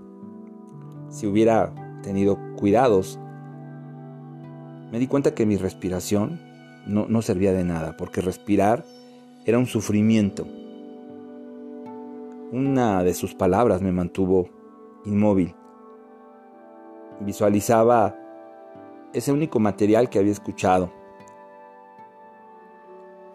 Si 1.08 1.26
hubiera 1.26 1.72
tenido 2.02 2.38
cuidados, 2.56 3.18
me 4.90 4.98
di 4.98 5.06
cuenta 5.06 5.34
que 5.34 5.46
mi 5.46 5.56
respiración 5.56 6.40
no, 6.86 7.06
no 7.08 7.22
servía 7.22 7.52
de 7.52 7.64
nada, 7.64 7.96
porque 7.96 8.20
respirar 8.20 8.84
era 9.44 9.58
un 9.58 9.66
sufrimiento. 9.66 10.46
Una 12.52 13.02
de 13.02 13.14
sus 13.14 13.34
palabras 13.34 13.82
me 13.82 13.92
mantuvo 13.92 14.48
inmóvil. 15.04 15.54
Visualizaba 17.20 18.16
ese 19.12 19.32
único 19.32 19.58
material 19.58 20.10
que 20.10 20.18
había 20.18 20.32
escuchado. 20.32 20.92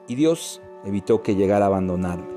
Y 0.08 0.16
Dios 0.16 0.62
evitó 0.84 1.22
que 1.24 1.36
llegara 1.36 1.66
a 1.66 1.68
abandonarme 1.70 2.31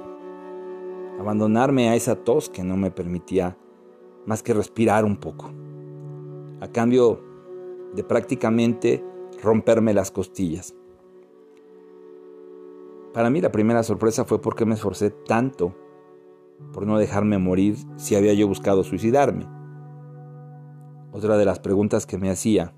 abandonarme 1.18 1.88
a 1.88 1.96
esa 1.96 2.16
tos 2.16 2.48
que 2.48 2.62
no 2.62 2.76
me 2.76 2.90
permitía 2.90 3.56
más 4.26 4.42
que 4.42 4.54
respirar 4.54 5.04
un 5.04 5.16
poco, 5.16 5.50
a 6.60 6.68
cambio 6.68 7.20
de 7.94 8.02
prácticamente 8.04 9.04
romperme 9.42 9.94
las 9.94 10.10
costillas. 10.10 10.74
Para 13.12 13.30
mí 13.30 13.40
la 13.40 13.52
primera 13.52 13.82
sorpresa 13.82 14.24
fue 14.24 14.40
porque 14.40 14.64
me 14.64 14.74
esforcé 14.74 15.10
tanto 15.10 15.76
por 16.72 16.86
no 16.86 16.98
dejarme 16.98 17.38
morir 17.38 17.76
si 17.96 18.16
había 18.16 18.34
yo 18.34 18.48
buscado 18.48 18.82
suicidarme. 18.82 19.46
Otra 21.12 21.36
de 21.36 21.44
las 21.44 21.60
preguntas 21.60 22.06
que 22.06 22.18
me 22.18 22.30
hacía, 22.30 22.74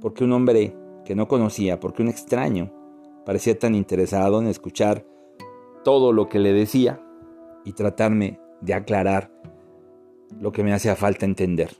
¿por 0.00 0.14
qué 0.14 0.24
un 0.24 0.32
hombre 0.32 0.74
que 1.04 1.14
no 1.14 1.28
conocía, 1.28 1.80
por 1.80 1.92
qué 1.92 2.02
un 2.02 2.08
extraño, 2.08 2.72
parecía 3.26 3.58
tan 3.58 3.74
interesado 3.74 4.40
en 4.40 4.46
escuchar 4.46 5.06
todo 5.84 6.12
lo 6.12 6.28
que 6.28 6.38
le 6.38 6.52
decía 6.52 7.00
y 7.64 7.72
tratarme 7.72 8.40
de 8.60 8.74
aclarar 8.74 9.30
lo 10.40 10.52
que 10.52 10.62
me 10.62 10.72
hacía 10.72 10.96
falta 10.96 11.26
entender. 11.26 11.70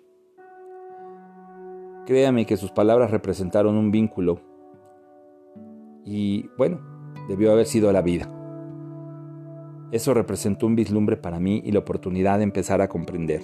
Créame 2.07 2.47
que 2.47 2.57
sus 2.57 2.73
palabras 2.73 3.11
representaron 3.11 3.77
un 3.77 3.91
vínculo 3.91 4.41
y 6.05 6.49
bueno, 6.59 6.81
debió 7.29 7.53
haber 7.53 7.67
sido 7.67 7.93
la 7.93 8.03
vida. 8.03 8.31
Eso 9.93 10.15
representó 10.15 10.67
un 10.67 10.75
vislumbre 10.75 11.17
para 11.17 11.39
mí 11.39 11.63
y 11.65 11.71
la 11.71 11.81
oportunidad 11.81 12.39
de 12.39 12.45
empezar 12.45 12.81
a 12.81 12.89
comprender. 12.89 13.43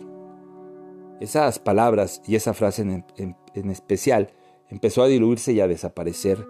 Esas 1.21 1.59
palabras 1.59 2.23
y 2.27 2.37
esa 2.37 2.55
frase 2.55 2.83
en, 3.17 3.71
especial 3.71 4.33
empezó 4.71 5.03
a 5.03 5.09
diluirse 5.09 5.53
y 5.53 5.61
a 5.61 5.69
desaparecer 5.69 6.47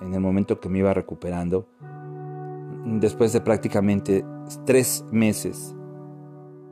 en 0.00 0.12
el 0.12 0.20
momento 0.20 0.60
que 0.60 0.68
me 0.68 0.80
iba 0.80 0.92
recuperando 0.92 1.66
después 2.84 3.32
de 3.32 3.40
prácticamente 3.40 4.24
tres 4.66 5.04
meses, 5.10 5.74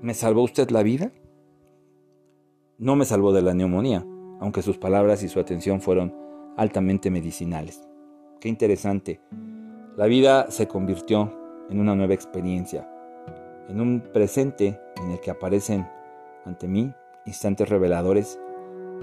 ¿me 0.01 0.15
salvó 0.15 0.43
usted 0.43 0.71
la 0.71 0.83
vida? 0.83 1.11
No 2.79 2.97
me 2.97 3.05
salvó 3.05 3.33
de 3.33 3.43
la 3.43 3.55
neumonía, 3.55 4.05
aunque 4.41 4.63
sus 4.63 4.77
palabras 4.77 5.23
y 5.23 5.29
su 5.29 5.41
atención 5.41 5.81
fueron 5.81 6.15
altamente 6.57 7.11
medicinales. 7.11 7.89
Qué 8.41 8.49
interesante. 8.49 9.21
La 9.97 10.07
vida 10.07 10.51
se 10.51 10.67
convirtió 10.67 11.33
en 11.71 11.81
una 11.81 11.95
nueva 11.95 12.15
experiencia, 12.15 12.89
en 13.69 13.81
un 13.81 14.01
presente 14.13 14.79
en 15.03 15.13
el 15.13 15.21
que 15.21 15.31
aparecen 15.31 15.87
ante 16.45 16.69
mí 16.69 16.93
instantes 17.25 17.69
reveladores, 17.69 18.39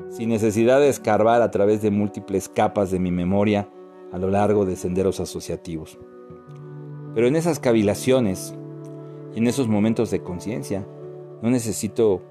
sin 0.10 0.30
necesidad 0.30 0.80
de 0.80 0.90
escarbar 0.90 1.42
a 1.42 1.52
través 1.52 1.82
de 1.82 1.90
múltiples 1.90 2.50
capas 2.50 2.92
de 2.92 3.00
mi 3.00 3.12
memoria 3.12 3.70
a 4.12 4.18
lo 4.18 4.30
largo 4.30 4.66
de 4.66 4.76
senderos 4.76 5.20
asociativos. 5.20 5.98
Pero 7.20 7.28
en 7.28 7.36
esas 7.36 7.60
cavilaciones 7.60 8.56
y 9.36 9.40
en 9.40 9.48
esos 9.48 9.68
momentos 9.68 10.10
de 10.10 10.24
conciencia, 10.24 10.88
no 11.42 11.50
necesito 11.50 12.22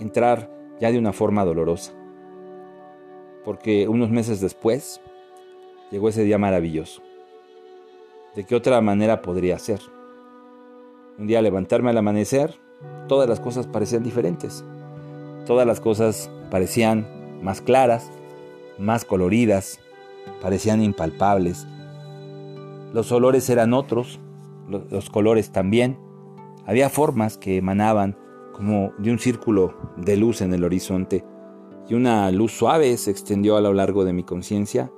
entrar 0.00 0.50
ya 0.78 0.92
de 0.92 0.98
una 0.98 1.14
forma 1.14 1.46
dolorosa. 1.46 1.94
Porque 3.42 3.88
unos 3.88 4.10
meses 4.10 4.42
después 4.42 5.00
llegó 5.90 6.10
ese 6.10 6.24
día 6.24 6.36
maravilloso. 6.36 7.00
¿De 8.34 8.44
qué 8.44 8.54
otra 8.54 8.82
manera 8.82 9.22
podría 9.22 9.58
ser? 9.58 9.80
Un 11.18 11.26
día 11.26 11.40
levantarme 11.40 11.88
al 11.88 11.96
amanecer, 11.96 12.54
todas 13.08 13.30
las 13.30 13.40
cosas 13.40 13.66
parecían 13.66 14.02
diferentes. 14.02 14.62
Todas 15.46 15.66
las 15.66 15.80
cosas 15.80 16.30
parecían 16.50 17.06
más 17.42 17.62
claras, 17.62 18.10
más 18.76 19.06
coloridas, 19.06 19.80
parecían 20.42 20.82
impalpables, 20.82 21.66
los 22.92 23.12
olores 23.12 23.48
eran 23.50 23.74
otros, 23.74 24.20
los 24.68 25.10
colores 25.10 25.52
también. 25.52 25.98
Había 26.66 26.90
formas 26.90 27.38
que 27.38 27.56
emanaban 27.56 28.16
como 28.52 28.92
de 28.98 29.10
un 29.10 29.18
círculo 29.18 29.74
de 29.96 30.16
luz 30.16 30.40
en 30.40 30.52
el 30.52 30.64
horizonte 30.64 31.24
y 31.88 31.94
una 31.94 32.30
luz 32.30 32.52
suave 32.52 32.96
se 32.96 33.10
extendió 33.10 33.56
a 33.56 33.60
lo 33.60 33.72
largo 33.72 34.04
de 34.04 34.12
mi 34.12 34.24
conciencia 34.24 34.92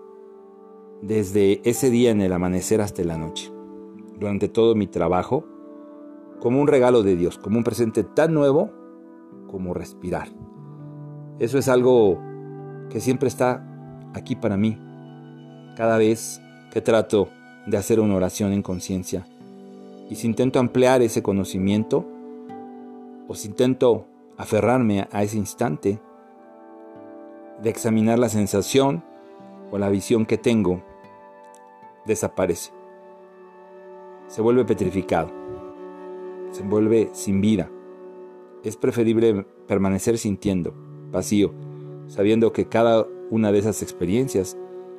desde 1.03 1.61
ese 1.69 1.91
día 1.91 2.11
en 2.11 2.21
el 2.21 2.33
amanecer 2.33 2.81
hasta 2.81 3.05
la 3.05 3.17
noche. 3.17 3.53
Durante 4.19 4.49
todo 4.49 4.75
mi 4.75 4.87
trabajo 4.87 5.45
como 6.41 6.61
un 6.61 6.67
regalo 6.67 7.03
de 7.03 7.17
Dios, 7.17 7.39
como 7.39 7.59
un 7.59 7.65
presente 7.65 8.03
tan 8.03 8.35
nuevo 8.35 8.71
como 9.47 9.75
respirar. 9.75 10.29
Eso 11.39 11.59
es 11.59 11.69
algo 11.69 12.19
que 12.89 13.01
siempre 13.01 13.29
está 13.29 13.67
aquí 14.15 14.37
para 14.37 14.57
mí. 14.57 14.79
Cada 15.77 15.97
vez 15.97 16.41
que 16.73 16.81
trato 16.81 17.29
de 17.71 17.77
hacer 17.77 18.01
una 18.01 18.17
oración 18.17 18.53
en 18.53 18.63
conciencia 18.63 19.27
y 20.11 20.17
si 20.17 20.27
intento 20.27 20.59
ampliar 20.59 21.03
ese 21.03 21.23
conocimiento 21.23 22.05
o 23.29 23.35
si 23.35 23.49
intento 23.49 24.07
aferrarme 24.37 25.07
a 25.13 25.23
ese 25.23 25.37
instante 25.37 26.01
de 27.63 27.71
examinar 27.71 28.19
la 28.19 28.29
sensación 28.29 29.05
o 29.71 29.79
la 29.79 29.89
visión 29.89 30.27
que 30.27 30.37
tengo, 30.37 30.83
desaparece. 32.07 32.73
Se 34.27 34.43
vuelve 34.43 34.65
petrificado. 34.65 35.31
Se 36.51 36.65
vuelve 36.65 37.11
sin 37.13 37.41
vida. 37.41 37.71
Es 38.65 38.77
preferible 38.77 39.47
permanecer 39.69 40.19
sintiendo, 40.19 40.75
vacío, 41.13 41.53
sabiendo 42.09 42.53
que 42.53 42.67
cada 42.67 43.07
una 43.31 43.53
de 43.53 43.61
esas 43.61 43.83
experiencias 43.83 44.57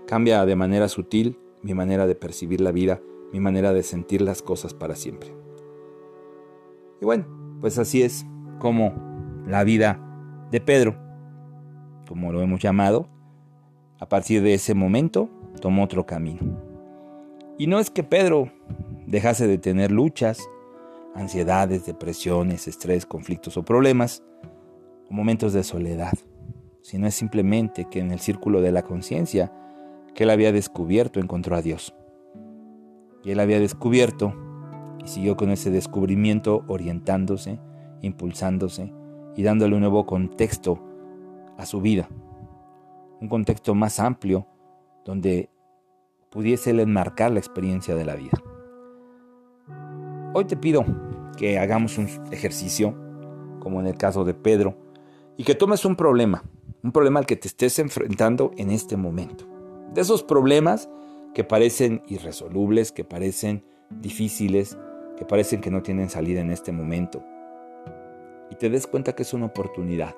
cambia 0.07 0.45
de 0.45 0.55
manera 0.55 0.87
sutil 0.87 1.37
mi 1.63 1.73
manera 1.73 2.07
de 2.07 2.15
percibir 2.15 2.61
la 2.61 2.71
vida, 2.71 3.01
mi 3.31 3.39
manera 3.39 3.73
de 3.73 3.83
sentir 3.83 4.21
las 4.21 4.41
cosas 4.41 4.73
para 4.73 4.95
siempre. 4.95 5.33
Y 7.01 7.05
bueno, 7.05 7.25
pues 7.61 7.77
así 7.77 8.03
es 8.03 8.25
como 8.59 8.93
la 9.47 9.63
vida 9.63 9.99
de 10.51 10.61
Pedro, 10.61 10.95
como 12.07 12.31
lo 12.31 12.41
hemos 12.41 12.59
llamado, 12.59 13.07
a 13.99 14.09
partir 14.09 14.41
de 14.41 14.53
ese 14.53 14.73
momento 14.73 15.29
tomó 15.61 15.83
otro 15.83 16.05
camino. 16.05 16.39
Y 17.57 17.67
no 17.67 17.79
es 17.79 17.89
que 17.89 18.03
Pedro 18.03 18.51
dejase 19.05 19.47
de 19.47 19.57
tener 19.57 19.91
luchas, 19.91 20.39
ansiedades, 21.15 21.85
depresiones, 21.85 22.67
estrés, 22.67 23.05
conflictos 23.05 23.57
o 23.57 23.63
problemas, 23.63 24.23
o 25.09 25.13
momentos 25.13 25.53
de 25.53 25.63
soledad, 25.63 26.13
sino 26.81 27.07
es 27.07 27.15
simplemente 27.15 27.85
que 27.89 27.99
en 27.99 28.11
el 28.11 28.19
círculo 28.19 28.61
de 28.61 28.71
la 28.71 28.81
conciencia 28.81 29.51
que 30.13 30.23
él 30.23 30.29
había 30.29 30.51
descubierto 30.51 31.19
encontró 31.19 31.55
a 31.55 31.61
Dios. 31.61 31.93
Y 33.23 33.31
él 33.31 33.39
había 33.39 33.59
descubierto 33.59 34.33
y 35.03 35.07
siguió 35.07 35.35
con 35.35 35.49
ese 35.49 35.71
descubrimiento 35.71 36.63
orientándose, 36.67 37.59
impulsándose 38.01 38.93
y 39.35 39.43
dándole 39.43 39.75
un 39.75 39.81
nuevo 39.81 40.05
contexto 40.05 40.79
a 41.57 41.65
su 41.65 41.81
vida. 41.81 42.09
Un 43.19 43.29
contexto 43.29 43.75
más 43.75 43.99
amplio 43.99 44.47
donde 45.05 45.49
pudiese 46.29 46.71
él 46.71 46.79
enmarcar 46.79 47.31
la 47.31 47.39
experiencia 47.39 47.95
de 47.95 48.05
la 48.05 48.15
vida. 48.15 48.41
Hoy 50.33 50.45
te 50.45 50.55
pido 50.55 50.85
que 51.37 51.59
hagamos 51.59 51.97
un 51.97 52.07
ejercicio, 52.31 52.95
como 53.59 53.79
en 53.79 53.87
el 53.87 53.97
caso 53.97 54.23
de 54.23 54.33
Pedro, 54.33 54.77
y 55.37 55.43
que 55.43 55.55
tomes 55.55 55.85
un 55.85 55.95
problema, 55.95 56.43
un 56.83 56.91
problema 56.91 57.19
al 57.19 57.25
que 57.25 57.35
te 57.35 57.47
estés 57.47 57.79
enfrentando 57.79 58.51
en 58.57 58.71
este 58.71 58.97
momento. 58.97 59.50
De 59.93 60.01
esos 60.01 60.23
problemas 60.23 60.89
que 61.33 61.43
parecen 61.43 62.01
irresolubles, 62.07 62.91
que 62.91 63.03
parecen 63.03 63.63
difíciles, 63.89 64.77
que 65.17 65.25
parecen 65.25 65.61
que 65.61 65.71
no 65.71 65.81
tienen 65.81 66.09
salida 66.09 66.41
en 66.41 66.49
este 66.49 66.71
momento. 66.71 67.23
Y 68.49 68.55
te 68.55 68.69
des 68.69 68.87
cuenta 68.87 69.13
que 69.13 69.23
es 69.23 69.33
una 69.33 69.47
oportunidad. 69.47 70.15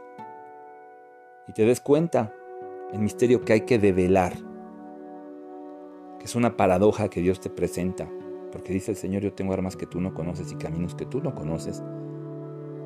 Y 1.48 1.54
te 1.54 1.66
des 1.66 1.82
cuenta 1.82 2.34
el 2.92 3.00
misterio 3.00 3.42
que 3.42 3.54
hay 3.54 3.62
que 3.62 3.80
develar. 3.80 4.34
Que 6.20 6.26
es 6.26 6.36
una 6.36 6.56
paradoja 6.56 7.10
que 7.10 7.22
Dios 7.22 7.40
te 7.40 7.50
presenta. 7.50 8.10
Porque 8.52 8.74
dice 8.74 8.92
el 8.92 8.98
Señor, 8.98 9.24
yo 9.24 9.34
tengo 9.34 9.54
armas 9.54 9.76
que 9.76 9.88
tú 9.88 10.00
no 10.00 10.14
conoces 10.14 10.52
y 10.52 10.56
caminos 10.56 10.96
que 10.96 11.06
tú 11.06 11.22
no 11.22 11.34
conoces. 11.34 11.84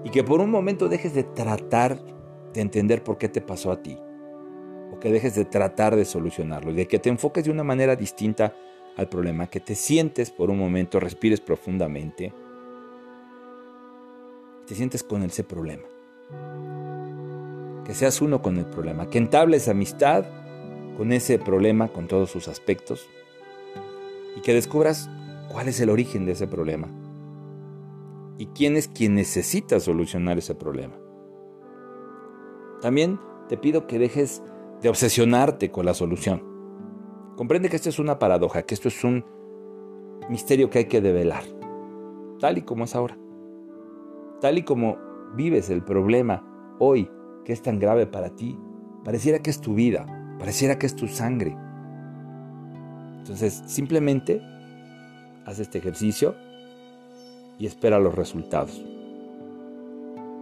Y 0.05 0.09
que 0.09 0.23
por 0.23 0.39
un 0.39 0.49
momento 0.49 0.87
dejes 0.87 1.13
de 1.13 1.23
tratar 1.23 1.99
de 2.53 2.61
entender 2.61 3.03
por 3.03 3.17
qué 3.17 3.27
te 3.27 3.41
pasó 3.41 3.71
a 3.71 3.81
ti, 3.81 3.99
o 4.91 4.99
que 4.99 5.11
dejes 5.11 5.35
de 5.35 5.45
tratar 5.45 5.95
de 5.95 6.05
solucionarlo, 6.05 6.73
de 6.73 6.87
que 6.87 6.99
te 6.99 7.09
enfoques 7.09 7.45
de 7.45 7.51
una 7.51 7.63
manera 7.63 7.95
distinta 7.95 8.55
al 8.95 9.09
problema, 9.09 9.47
que 9.47 9.59
te 9.59 9.75
sientes 9.75 10.31
por 10.31 10.49
un 10.49 10.57
momento, 10.57 10.99
respires 10.99 11.39
profundamente, 11.39 12.33
te 14.65 14.75
sientes 14.75 15.03
con 15.03 15.23
ese 15.23 15.43
problema, 15.43 15.83
que 17.85 17.93
seas 17.93 18.21
uno 18.21 18.41
con 18.41 18.57
el 18.57 18.65
problema, 18.65 19.09
que 19.09 19.17
entables 19.17 19.67
amistad 19.67 20.25
con 20.97 21.11
ese 21.13 21.37
problema, 21.37 21.89
con 21.89 22.07
todos 22.07 22.31
sus 22.31 22.47
aspectos, 22.47 23.07
y 24.35 24.41
que 24.41 24.53
descubras 24.53 25.09
cuál 25.49 25.67
es 25.67 25.79
el 25.79 25.89
origen 25.89 26.25
de 26.25 26.33
ese 26.33 26.47
problema 26.47 26.87
y 28.37 28.47
quién 28.47 28.77
es 28.77 28.87
quien 28.87 29.15
necesita 29.15 29.79
solucionar 29.79 30.37
ese 30.37 30.53
problema. 30.55 30.95
También 32.81 33.19
te 33.49 33.57
pido 33.57 33.87
que 33.87 33.97
dejes 33.97 34.43
de 34.81 34.89
obsesionarte 34.89 35.71
con 35.71 35.85
la 35.85 35.93
solución. 35.93 36.43
Comprende 37.35 37.69
que 37.69 37.75
esto 37.75 37.89
es 37.89 37.99
una 37.99 38.19
paradoja, 38.19 38.63
que 38.63 38.73
esto 38.73 38.87
es 38.87 39.03
un 39.03 39.23
misterio 40.29 40.69
que 40.69 40.79
hay 40.79 40.85
que 40.85 41.01
develar, 41.01 41.43
tal 42.39 42.57
y 42.57 42.61
como 42.61 42.85
es 42.85 42.95
ahora. 42.95 43.17
Tal 44.41 44.57
y 44.57 44.63
como 44.63 44.97
vives 45.35 45.69
el 45.69 45.83
problema 45.83 46.75
hoy, 46.79 47.09
que 47.45 47.53
es 47.53 47.61
tan 47.61 47.79
grave 47.79 48.05
para 48.05 48.35
ti, 48.35 48.57
pareciera 49.03 49.39
que 49.39 49.49
es 49.49 49.61
tu 49.61 49.73
vida, 49.73 50.05
pareciera 50.37 50.77
que 50.77 50.85
es 50.85 50.95
tu 50.95 51.07
sangre. 51.07 51.57
Entonces, 53.17 53.63
simplemente 53.65 54.41
haz 55.45 55.59
este 55.59 55.77
ejercicio 55.77 56.35
y 57.57 57.65
espera 57.65 57.99
los 57.99 58.13
resultados 58.15 58.83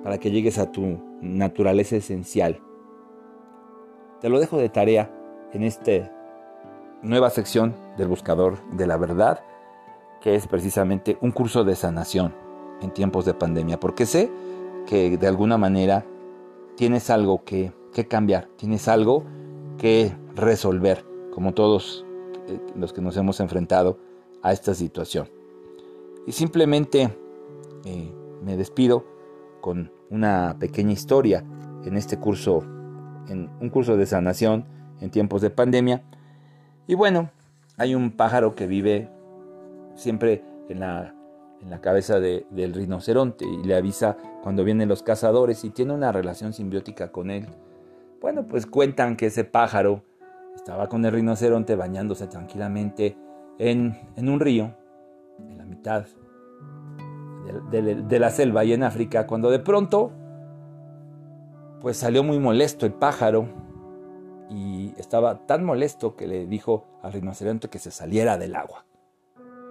para 0.03 0.19
que 0.19 0.29
llegues 0.29 0.59
a 0.59 0.71
tu 0.71 0.99
naturaleza 1.21 1.95
esencial. 1.95 2.59
Te 4.25 4.29
lo 4.29 4.39
dejo 4.39 4.57
de 4.57 4.69
tarea 4.69 5.11
en 5.53 5.61
esta 5.61 6.11
nueva 7.03 7.29
sección 7.29 7.75
del 7.95 8.07
buscador 8.07 8.57
de 8.71 8.87
la 8.87 8.97
verdad, 8.97 9.43
que 10.19 10.33
es 10.33 10.47
precisamente 10.47 11.19
un 11.21 11.29
curso 11.31 11.63
de 11.63 11.75
sanación 11.75 12.33
en 12.81 12.89
tiempos 12.89 13.25
de 13.25 13.35
pandemia, 13.35 13.79
porque 13.79 14.07
sé 14.07 14.31
que 14.87 15.19
de 15.19 15.27
alguna 15.27 15.59
manera 15.59 16.07
tienes 16.75 17.11
algo 17.11 17.43
que, 17.43 17.71
cambiar, 18.09 18.49
tienes 18.55 18.87
algo 18.87 19.23
que 19.77 20.11
resolver, 20.33 21.05
como 21.31 21.53
todos 21.53 22.03
eh, 22.47 22.59
los 22.75 22.93
que 22.93 23.01
nos 23.01 23.15
hemos 23.17 23.39
enfrentado 23.39 23.99
a 24.41 24.53
esta 24.53 24.73
situación. 24.73 25.29
Y 26.25 26.31
simplemente 26.31 27.15
eh, 27.85 28.11
me 28.43 28.57
despido 28.57 29.05
con 29.61 29.91
una 30.09 30.55
pequeña 30.57 30.93
historia 30.93 31.45
en 31.85 31.95
este 31.95 32.17
curso, 32.17 32.63
en 33.29 33.49
un 33.59 33.69
curso 33.69 33.97
de 33.97 34.05
sanación 34.05 34.65
en 35.01 35.11
tiempos 35.11 35.41
de 35.41 35.49
pandemia. 35.49 36.03
Y 36.87 36.95
bueno, 36.95 37.29
hay 37.77 37.95
un 37.95 38.11
pájaro 38.11 38.55
que 38.55 38.67
vive 38.67 39.09
siempre 39.95 40.43
en 40.69 40.79
la, 40.79 41.13
en 41.61 41.69
la 41.69 41.81
cabeza 41.81 42.19
del 42.19 42.73
rinoceronte 42.73 43.45
y 43.45 43.63
le 43.63 43.75
avisa 43.75 44.17
cuando 44.43 44.63
vienen 44.63 44.89
los 44.89 45.03
cazadores 45.03 45.63
y 45.63 45.69
tiene 45.69 45.93
una 45.93 46.11
relación 46.11 46.53
simbiótica 46.53 47.11
con 47.11 47.31
él. 47.31 47.47
Bueno, 48.21 48.47
pues 48.47 48.65
cuentan 48.65 49.15
que 49.17 49.27
ese 49.27 49.43
pájaro 49.43 50.03
estaba 50.55 50.87
con 50.87 51.05
el 51.05 51.11
rinoceronte 51.11 51.75
bañándose 51.75 52.27
tranquilamente 52.27 53.17
en, 53.59 53.97
en 54.15 54.29
un 54.29 54.39
río, 54.39 54.73
en 55.39 55.57
la 55.57 55.65
mitad 55.65 56.05
de, 57.71 58.19
la 58.19 58.29
selva 58.29 58.63
y 58.63 58.73
en 58.73 58.83
África, 58.83 59.27
cuando 59.27 59.49
de 59.49 59.59
pronto, 59.59 60.11
pues 61.85 61.97
salió 61.97 62.23
muy 62.23 62.39
molesto 62.39 62.87
el 62.87 62.93
pájaro 62.93 63.47
y 64.49 64.95
estaba 64.97 65.45
tan 65.45 65.63
molesto 65.63 66.15
que 66.15 66.25
le 66.25 66.47
dijo 66.47 66.87
al 67.03 67.13
rinoceronte 67.13 67.69
que 67.69 67.77
se 67.77 67.91
saliera 67.91 68.39
del 68.39 68.55
agua. 68.55 68.87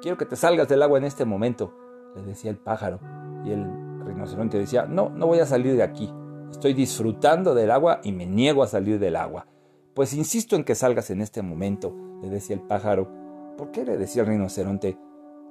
Quiero 0.00 0.16
que 0.16 0.24
te 0.24 0.37
salgas 0.37 0.68
del 0.68 0.85
agua 0.85 0.98
en 0.98 1.07
este 1.07 1.24
momento, 1.24 1.77
le 2.14 2.22
decía 2.22 2.53
el 2.53 2.57
pájaro. 2.57 3.00
Y 3.44 3.50
el 3.50 3.66
rinoceronte 4.07 4.61
decía, 4.61 4.87
no, 4.87 5.09
no 5.09 5.27
voy 5.27 5.40
a 5.40 5.46
salir 5.46 5.74
de 5.74 5.83
aquí. 5.83 6.09
Estoy 6.53 6.72
disfrutando 6.72 7.53
del 7.53 7.72
agua 7.72 7.98
y 8.05 8.12
me 8.12 8.27
niego 8.27 8.62
a 8.62 8.68
salir 8.68 9.00
del 9.00 9.16
agua. 9.16 9.48
Pues 9.92 10.14
insisto 10.14 10.55
en 10.55 10.62
que 10.62 10.77
salgas 10.77 11.11
en 11.11 11.20
este 11.20 11.42
momento, 11.42 11.92
le 12.22 12.31
decía 12.31 12.55
el 12.55 12.62
pájaro. 12.62 13.11
¿Por 13.59 13.72
qué 13.72 13.85
le 13.85 13.96
decía 13.96 14.22
el 14.22 14.29
rinoceronte? 14.29 14.96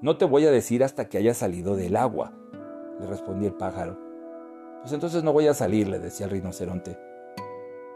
No 0.01 0.15
te 0.15 0.23
voy 0.23 0.45
a 0.45 0.51
decir 0.51 0.81
hasta 0.85 1.09
que 1.09 1.17
haya 1.17 1.33
salido 1.33 1.75
del 1.75 1.97
agua, 1.97 2.31
le 3.01 3.05
respondía 3.05 3.49
el 3.49 3.55
pájaro. 3.55 4.12
Pues 4.83 4.91
entonces 4.91 5.23
no 5.23 5.31
voy 5.31 5.47
a 5.47 5.53
salir, 5.53 5.87
le 5.87 5.97
decía 5.97 6.25
el 6.25 6.31
rinoceronte. 6.33 6.99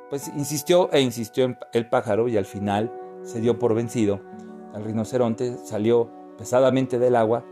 Pues 0.09 0.29
insistió 0.29 0.89
e 0.93 1.01
insistió 1.01 1.57
el 1.73 1.89
pájaro 1.89 2.29
y 2.29 2.37
al 2.37 2.45
final 2.45 2.89
se 3.23 3.41
dio 3.41 3.59
por 3.59 3.75
vencido. 3.75 4.21
El 4.73 4.85
rinoceronte 4.85 5.57
salió 5.65 6.09
pesadamente 6.37 6.97
del 6.97 7.17
agua, 7.17 7.43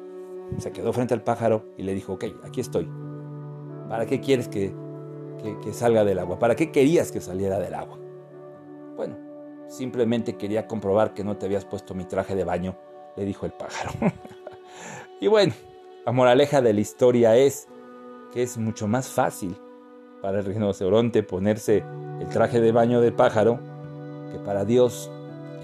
se 0.58 0.72
quedó 0.72 0.94
frente 0.94 1.14
al 1.14 1.22
pájaro 1.22 1.66
y 1.76 1.84
le 1.84 1.94
dijo, 1.94 2.14
ok, 2.14 2.26
aquí 2.46 2.62
estoy. 2.62 2.90
¿Para 3.90 4.06
qué 4.06 4.22
quieres 4.22 4.48
que, 4.48 4.74
que 5.62 5.74
salga 5.74 6.06
del 6.06 6.20
agua? 6.20 6.40
¿Para 6.40 6.56
qué 6.56 6.72
querías 6.72 7.12
que 7.12 7.20
saliera 7.20 7.60
del 7.60 7.74
agua? 7.74 8.00
Bueno, 8.96 9.18
simplemente 9.68 10.38
quería 10.38 10.66
comprobar 10.66 11.14
que 11.14 11.26
no 11.26 11.36
te 11.36 11.46
habías 11.46 11.66
puesto 11.66 11.94
mi 11.94 12.06
traje 12.06 12.36
de 12.36 12.46
baño, 12.46 12.78
le 13.18 13.26
dijo 13.26 13.46
el 13.46 13.52
pájaro. 13.52 13.92
Y 15.22 15.28
bueno, 15.28 15.54
La 16.06 16.12
moraleja 16.12 16.62
de 16.62 16.74
la 16.74 16.82
historia 16.82 17.36
es 17.36 17.68
que 18.36 18.44
es 18.44 18.58
mucho 18.58 18.88
más 18.88 19.08
fácil 19.08 19.56
para 20.22 20.40
el 20.40 20.46
rinoceronte 20.46 21.24
ponerse 21.24 21.84
el 22.20 22.28
traje 22.28 22.60
de 22.60 22.74
baño 22.74 23.00
del 23.00 23.14
pájaro 23.14 23.60
que 24.32 24.38
para 24.40 24.66
Dios 24.66 25.10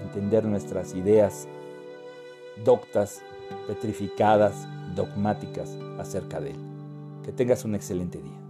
entender 0.02 0.44
nuestras 0.44 0.94
ideas 0.94 1.46
doctas, 2.64 3.22
petrificadas, 3.66 4.66
dogmáticas 4.94 5.76
acerca 5.98 6.40
de 6.40 6.50
Él. 6.50 6.56
Que 7.22 7.32
tengas 7.32 7.64
un 7.66 7.74
excelente 7.74 8.18
día. 8.18 8.41